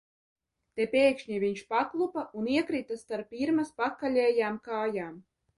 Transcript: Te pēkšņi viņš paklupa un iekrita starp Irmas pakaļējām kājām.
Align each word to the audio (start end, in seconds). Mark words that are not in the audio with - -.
Te 0.79 0.85
pēkšņi 0.93 1.37
viņš 1.43 1.61
paklupa 1.75 2.23
un 2.41 2.49
iekrita 2.55 2.99
starp 3.03 3.39
Irmas 3.43 3.73
pakaļējām 3.83 4.61
kājām. 4.71 5.25